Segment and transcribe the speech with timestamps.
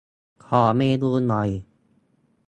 [0.45, 1.49] ขอเมนูหน่อย